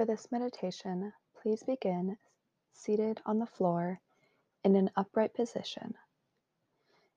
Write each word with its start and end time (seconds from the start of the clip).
For 0.00 0.06
this 0.06 0.32
meditation, 0.32 1.12
please 1.42 1.62
begin 1.62 2.16
seated 2.72 3.20
on 3.26 3.38
the 3.38 3.44
floor 3.44 4.00
in 4.64 4.74
an 4.74 4.90
upright 4.96 5.34
position. 5.34 5.92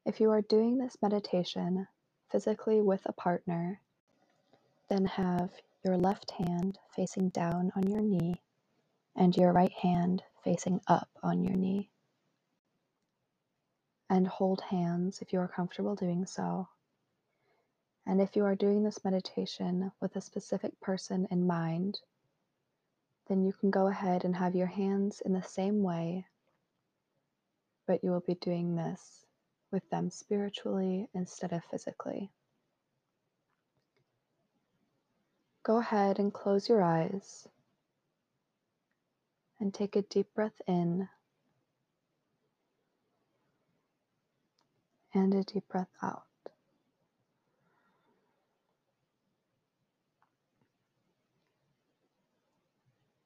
If 0.06 0.20
you 0.20 0.32
are 0.32 0.42
doing 0.42 0.78
this 0.78 0.98
meditation 1.02 1.88
physically 2.30 2.82
with 2.82 3.00
a 3.06 3.14
partner, 3.14 3.80
then 4.90 5.06
have 5.06 5.50
your 5.86 5.96
left 5.96 6.32
hand 6.32 6.78
facing 6.94 7.30
down 7.30 7.72
on 7.74 7.88
your 7.88 8.02
knee 8.02 8.42
and 9.16 9.34
your 9.34 9.54
right 9.54 9.72
hand 9.72 10.22
facing 10.44 10.82
up 10.86 11.08
on 11.24 11.42
your 11.42 11.56
knee. 11.56 11.90
And 14.10 14.28
hold 14.28 14.60
hands 14.60 15.22
if 15.22 15.32
you 15.32 15.40
are 15.40 15.48
comfortable 15.48 15.96
doing 15.96 16.26
so. 16.26 16.68
And 18.06 18.20
if 18.20 18.36
you 18.36 18.44
are 18.44 18.56
doing 18.56 18.84
this 18.84 19.06
meditation 19.06 19.94
with 20.02 20.18
a 20.18 20.22
specific 20.22 20.78
person 20.82 21.30
in 21.32 21.48
mind, 21.48 22.02
then 23.28 23.44
you 23.44 23.54
can 23.54 23.72
go 23.72 23.88
ahead 23.88 24.26
and 24.26 24.36
have 24.36 24.56
your 24.56 24.68
hands 24.68 25.22
in 25.26 25.34
the 25.34 25.42
same 25.42 25.82
way, 25.82 26.26
but 27.88 28.04
you 28.04 28.12
will 28.12 28.24
be 28.26 28.36
doing 28.36 28.76
this 28.76 29.26
with 29.72 29.90
them 29.90 30.10
spiritually 30.10 31.10
instead 31.14 31.52
of 31.54 31.64
physically. 31.66 32.30
Go 35.64 35.78
ahead 35.78 36.20
and 36.20 36.34
close 36.34 36.68
your 36.68 36.84
eyes 36.84 37.48
and 39.60 39.74
take 39.74 39.96
a 39.96 40.02
deep 40.02 40.28
breath 40.36 40.62
in 40.68 41.08
and 45.14 45.34
a 45.34 45.44
deep 45.44 45.64
breath 45.70 45.88
out. 46.02 46.24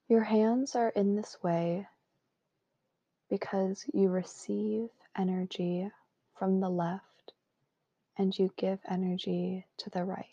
Your 0.08 0.24
hands 0.24 0.74
are 0.74 0.88
in 0.88 1.16
this 1.16 1.36
way 1.42 1.86
because 3.28 3.84
you 3.92 4.08
receive 4.08 4.88
energy 5.14 5.90
from 6.38 6.60
the 6.60 6.70
left 6.70 7.34
and 8.16 8.36
you 8.38 8.50
give 8.56 8.78
energy 8.88 9.66
to 9.76 9.90
the 9.90 10.04
right. 10.04 10.24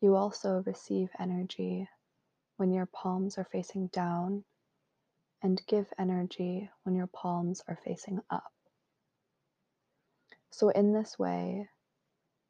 You 0.00 0.16
also 0.16 0.64
receive 0.66 1.10
energy 1.20 1.88
when 2.56 2.72
your 2.72 2.86
palms 2.86 3.38
are 3.38 3.48
facing 3.52 3.86
down 3.88 4.42
and 5.40 5.62
give 5.68 5.86
energy 5.96 6.68
when 6.82 6.96
your 6.96 7.06
palms 7.06 7.62
are 7.68 7.78
facing 7.84 8.20
up. 8.30 8.52
So, 10.50 10.70
in 10.70 10.92
this 10.92 11.20
way, 11.20 11.68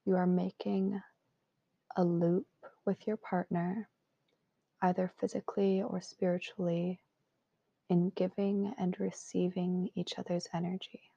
you 0.06 0.16
are 0.16 0.26
making 0.26 0.98
a 1.94 2.04
loop 2.04 2.46
with 2.86 3.06
your 3.06 3.18
partner 3.18 3.86
either 4.82 5.12
physically 5.18 5.82
or 5.82 6.00
spiritually, 6.00 7.00
in 7.88 8.10
giving 8.10 8.74
and 8.78 8.98
receiving 9.00 9.90
each 9.94 10.18
other's 10.18 10.46
energy. 10.52 11.10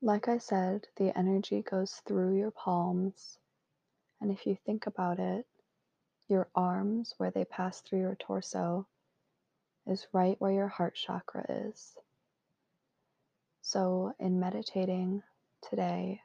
Like 0.00 0.28
I 0.28 0.38
said, 0.38 0.86
the 0.96 1.16
energy 1.16 1.62
goes 1.62 2.02
through 2.06 2.36
your 2.38 2.52
palms, 2.52 3.38
and 4.20 4.30
if 4.30 4.46
you 4.46 4.56
think 4.64 4.86
about 4.86 5.18
it, 5.18 5.46
your 6.28 6.48
arms, 6.54 7.14
where 7.18 7.30
they 7.30 7.44
pass 7.44 7.80
through 7.80 8.00
your 8.00 8.14
torso, 8.14 8.86
is 9.86 10.06
right 10.12 10.40
where 10.40 10.52
your 10.52 10.68
heart 10.68 10.94
chakra 10.94 11.44
is. 11.48 11.96
So, 13.62 14.14
in 14.20 14.38
meditating 14.38 15.22
today, 15.68 16.20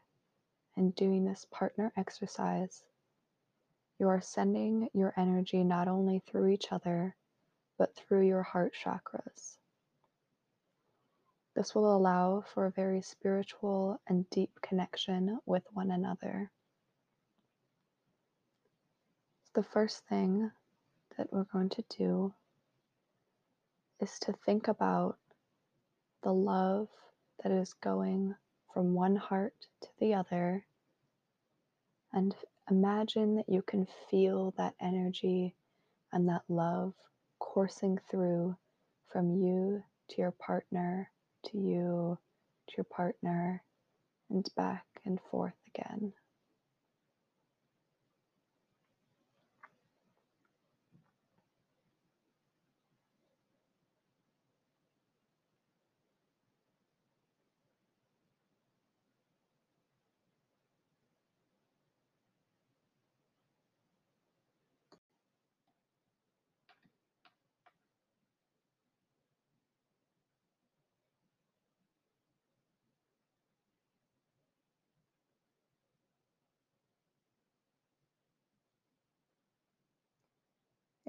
and 0.75 0.95
doing 0.95 1.25
this 1.25 1.45
partner 1.51 1.91
exercise, 1.97 2.83
you 3.99 4.07
are 4.07 4.21
sending 4.21 4.89
your 4.93 5.13
energy 5.17 5.63
not 5.63 5.87
only 5.87 6.21
through 6.25 6.47
each 6.47 6.71
other, 6.71 7.15
but 7.77 7.95
through 7.95 8.27
your 8.27 8.43
heart 8.43 8.73
chakras. 8.83 9.57
This 11.55 11.75
will 11.75 11.95
allow 11.95 12.43
for 12.53 12.65
a 12.65 12.71
very 12.71 13.01
spiritual 13.01 14.01
and 14.07 14.27
deep 14.31 14.51
connection 14.61 15.39
with 15.45 15.63
one 15.71 15.91
another. 15.91 16.51
The 19.53 19.63
first 19.63 20.03
thing 20.07 20.49
that 21.17 21.31
we're 21.31 21.43
going 21.43 21.69
to 21.69 21.83
do 21.95 22.33
is 23.99 24.17
to 24.21 24.33
think 24.45 24.67
about 24.67 25.17
the 26.23 26.33
love 26.33 26.87
that 27.43 27.51
is 27.51 27.73
going 27.73 28.33
from 28.73 28.93
one 28.93 29.15
heart 29.15 29.53
to 29.81 29.87
the 29.99 30.13
other 30.15 30.65
and 32.13 32.35
imagine 32.69 33.35
that 33.35 33.49
you 33.49 33.61
can 33.61 33.87
feel 34.09 34.53
that 34.57 34.75
energy 34.81 35.55
and 36.11 36.29
that 36.29 36.43
love 36.47 36.93
coursing 37.39 37.99
through 38.09 38.55
from 39.11 39.35
you 39.35 39.83
to 40.09 40.21
your 40.21 40.31
partner, 40.31 41.09
to 41.45 41.57
you, 41.57 42.17
to 42.67 42.73
your 42.77 42.85
partner, 42.85 43.63
and 44.29 44.47
back 44.55 44.85
and 45.05 45.19
forth 45.31 45.53
again. 45.75 46.13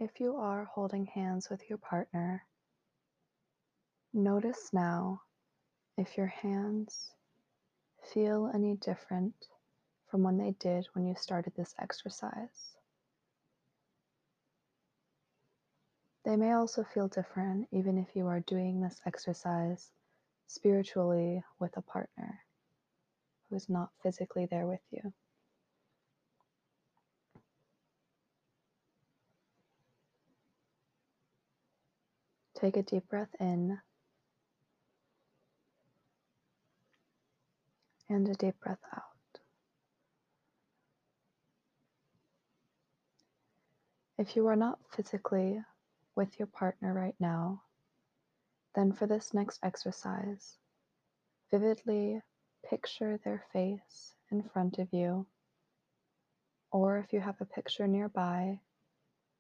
If 0.05 0.21
you 0.21 0.37
are 0.37 0.67
holding 0.67 1.07
hands 1.07 1.49
with 1.49 1.71
your 1.71 1.79
partner, 1.79 2.45
notice 4.13 4.69
now 4.71 5.23
if 5.97 6.19
your 6.19 6.27
hands 6.27 7.11
feel 8.13 8.51
any 8.53 8.77
different 8.77 9.33
from 10.11 10.23
when 10.23 10.37
they 10.37 10.51
did 10.61 10.87
when 10.93 11.07
you 11.07 11.15
started 11.15 11.55
this 11.57 11.75
exercise. 11.79 12.77
They 16.27 16.37
may 16.37 16.53
also 16.53 16.85
feel 16.85 17.09
different 17.09 17.69
even 17.73 17.97
if 17.97 18.15
you 18.15 18.27
are 18.27 18.41
doing 18.41 18.83
this 18.83 19.01
exercise 19.07 19.91
spiritually 20.49 21.43
with 21.59 21.79
a 21.79 21.83
partner 21.83 22.41
who 23.49 23.57
is 23.57 23.71
not 23.71 23.89
physically 24.03 24.45
there 24.51 24.67
with 24.67 24.83
you. 24.91 25.15
Take 32.65 32.79
a 32.79 32.83
deep 32.83 33.07
breath 33.11 33.29
in 33.41 33.79
and 38.09 38.27
a 38.27 38.33
deep 38.33 38.59
breath 38.59 38.79
out. 38.97 39.03
If 44.17 44.35
you 44.35 44.47
are 44.47 44.57
not 44.57 44.79
physically 44.97 45.61
with 46.17 46.39
your 46.39 46.47
partner 46.47 46.95
right 46.95 47.15
now, 47.21 47.61
then 48.75 48.93
for 48.95 49.07
this 49.07 49.35
next 49.35 49.61
exercise, 49.63 50.57
vividly 51.51 52.23
picture 52.71 53.21
their 53.27 53.45
face 53.53 54.15
in 54.33 54.43
front 54.43 54.79
of 54.79 54.89
you, 54.91 55.27
or 56.73 56.97
if 56.97 57.13
you 57.13 57.21
have 57.21 57.43
a 57.43 57.45
picture 57.45 57.87
nearby, 57.87 58.59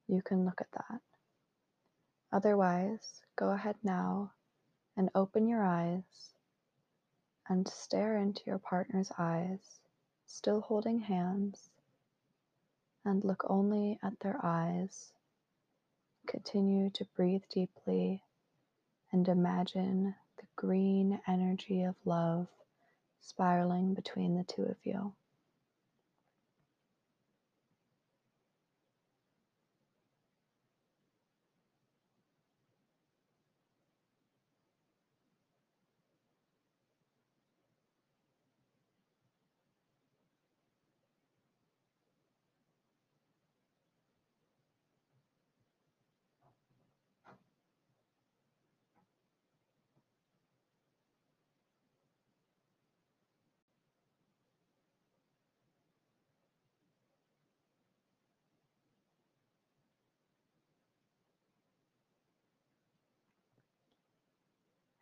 you 0.09 0.20
can 0.20 0.44
look 0.44 0.61
at 0.61 0.70
that. 0.73 1.00
Otherwise, 2.34 3.22
go 3.36 3.50
ahead 3.50 3.76
now 3.84 4.32
and 4.96 5.08
open 5.14 5.46
your 5.46 5.62
eyes 5.62 6.32
and 7.48 7.69
stare 7.69 8.16
into 8.16 8.42
your 8.44 8.58
partner's 8.58 9.12
eyes, 9.16 9.78
still 10.26 10.60
holding 10.60 10.98
hands, 10.98 11.70
and 13.04 13.22
look 13.25 13.44
only 13.48 14.00
at 14.02 14.19
their 14.19 14.36
eyes. 14.44 15.12
Continue 16.26 16.90
to 16.90 17.06
breathe 17.14 17.44
deeply 17.52 18.25
and 19.12 19.28
imagine 19.28 20.16
the 20.36 20.46
green 20.56 21.20
energy 21.28 21.84
of 21.84 21.94
love 22.04 22.48
spiraling 23.20 23.94
between 23.94 24.34
the 24.36 24.42
two 24.42 24.64
of 24.64 24.78
you. 24.82 25.12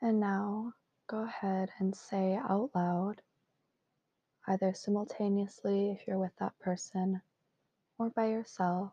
And 0.04 0.18
now 0.18 0.72
go 1.06 1.22
ahead 1.22 1.70
and 1.78 1.94
say 1.94 2.34
out 2.34 2.70
loud, 2.74 3.22
either 4.48 4.74
simultaneously 4.74 5.92
if 5.92 6.08
you're 6.08 6.18
with 6.18 6.34
that 6.40 6.58
person 6.58 7.22
or 7.98 8.10
by 8.10 8.26
yourself, 8.26 8.92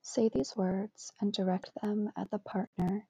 say 0.00 0.30
these 0.32 0.56
words 0.56 1.12
and 1.20 1.32
direct 1.32 1.72
them 1.82 2.12
at 2.16 2.30
the 2.30 2.38
partner 2.38 3.04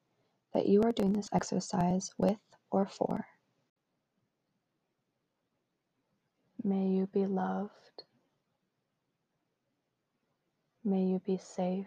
that 0.55 0.67
you 0.67 0.81
are 0.81 0.91
doing 0.91 1.13
this 1.13 1.29
exercise 1.31 2.09
with 2.17 2.39
or 2.71 2.87
for. 2.87 3.27
May 6.63 6.87
you 6.87 7.07
be 7.13 7.27
loved. 7.27 8.05
May 10.83 11.03
you 11.03 11.21
be 11.23 11.37
safe. 11.37 11.85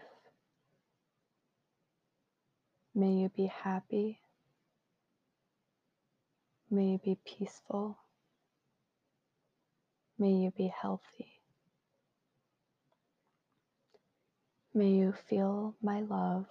May 2.95 3.13
you 3.15 3.29
be 3.29 3.47
happy. 3.47 4.21
May 6.77 6.85
you 6.93 6.99
be 7.03 7.19
peaceful. 7.25 7.99
May 10.19 10.33
you 10.33 10.53
be 10.57 10.73
healthy. 10.83 11.41
May 14.75 14.91
you 14.91 15.15
feel 15.31 15.75
my 15.83 16.01
love. 16.03 16.47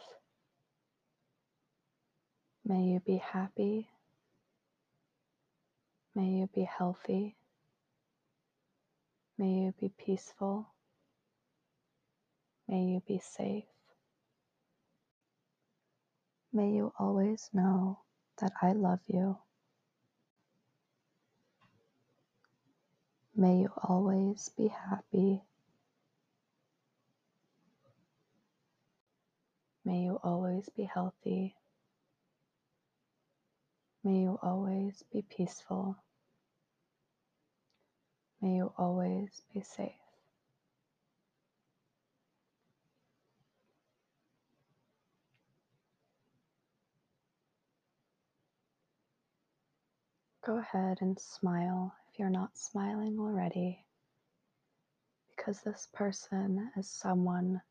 May 2.66 2.84
you 2.84 3.02
be 3.06 3.18
happy. 3.18 3.90
May 6.16 6.30
you 6.30 6.50
be 6.56 6.64
healthy. 6.64 7.36
May 9.38 9.52
you 9.52 9.74
be 9.80 9.90
peaceful. 9.98 10.68
May 12.68 12.84
you 12.84 13.04
be 13.08 13.20
safe. 13.20 13.66
May 16.54 16.72
you 16.72 16.94
always 17.00 17.50
know 17.54 18.00
that 18.42 18.54
I 18.62 18.74
love 18.74 19.02
you. 19.08 19.38
May 23.38 23.58
you 23.58 23.70
always 23.84 24.50
be 24.58 24.70
happy. 24.70 25.42
May 29.84 30.04
you 30.04 30.20
always 30.24 30.70
be 30.70 30.84
healthy. 30.84 31.56
May 34.06 34.22
you 34.22 34.40
always 34.42 35.04
be 35.12 35.22
peaceful. 35.22 35.98
May 38.42 38.56
you 38.56 38.72
always 38.78 39.42
be 39.54 39.62
safe. 39.62 39.92
Go 50.46 50.60
ahead 50.60 51.00
and 51.02 51.20
smile 51.20 51.96
if 52.16 52.20
you're 52.20 52.30
not 52.30 52.58
smiling 52.58 53.18
already, 53.20 53.84
because 55.36 55.60
this 55.60 55.90
person 55.94 56.72
is 56.78 56.90
someone 56.90 57.62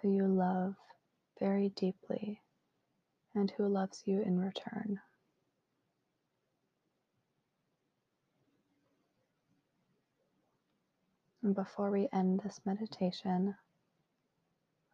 who 0.00 0.14
you 0.14 0.24
love 0.24 0.76
very 1.40 1.70
deeply 1.70 2.40
and 3.34 3.52
who 3.56 3.66
loves 3.66 4.04
you 4.06 4.22
in 4.22 4.38
return. 4.38 5.00
And 11.42 11.52
before 11.52 11.90
we 11.90 12.08
end 12.12 12.40
this 12.44 12.60
meditation, 12.64 13.52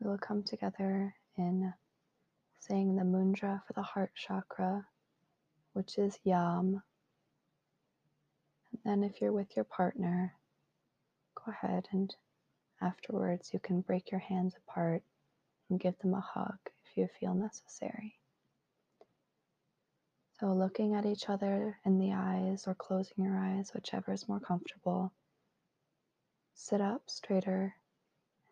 we 0.00 0.08
will 0.08 0.16
come 0.16 0.42
together 0.42 1.14
in 1.36 1.74
saying 2.60 2.96
the 2.96 3.02
mudra 3.02 3.60
for 3.66 3.74
the 3.74 3.82
heart 3.82 4.12
chakra, 4.14 4.86
which 5.74 5.98
is 5.98 6.18
Yam. 6.24 6.82
Then, 8.84 9.02
if 9.04 9.20
you're 9.20 9.32
with 9.32 9.54
your 9.56 9.64
partner, 9.64 10.34
go 11.34 11.52
ahead 11.52 11.86
and 11.92 12.14
afterwards 12.80 13.50
you 13.52 13.58
can 13.58 13.80
break 13.80 14.10
your 14.10 14.20
hands 14.20 14.54
apart 14.56 15.02
and 15.68 15.80
give 15.80 15.98
them 15.98 16.14
a 16.14 16.20
hug 16.20 16.58
if 16.84 16.96
you 16.96 17.08
feel 17.20 17.34
necessary. 17.34 18.14
So, 20.40 20.52
looking 20.52 20.94
at 20.94 21.04
each 21.04 21.28
other 21.28 21.78
in 21.84 21.98
the 21.98 22.12
eyes 22.12 22.64
or 22.66 22.74
closing 22.74 23.24
your 23.24 23.36
eyes, 23.36 23.72
whichever 23.74 24.12
is 24.12 24.28
more 24.28 24.40
comfortable. 24.40 25.12
Sit 26.54 26.80
up 26.80 27.02
straighter 27.06 27.74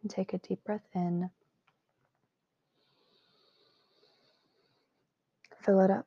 and 0.02 0.11
take 0.11 0.32
a 0.32 0.38
deep 0.38 0.64
breath 0.64 0.87
in. 0.94 1.31
Fill 5.64 5.81
it 5.81 5.90
up. 5.90 6.06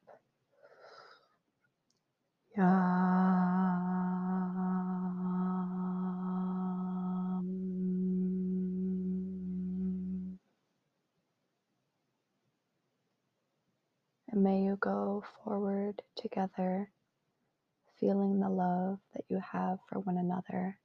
Yam. 2.58 2.99
And 14.32 14.44
may 14.44 14.62
you 14.62 14.78
go 14.80 15.24
forward 15.44 16.02
together, 16.16 16.92
feeling 18.00 18.40
the 18.40 18.50
love 18.50 19.00
that 19.16 19.26
you 19.30 19.40
have 19.40 19.80
for 19.88 20.00
one 20.00 20.18
another 20.18 20.78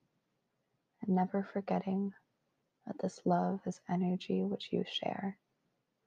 and 1.03 1.15
never 1.15 1.47
forgetting 1.53 2.15
that 2.87 2.99
this 3.01 3.21
love 3.25 3.61
is 3.67 3.81
energy 3.89 4.43
which 4.43 4.69
you 4.73 4.85
share. 4.91 5.39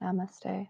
Namaste. 0.02 0.70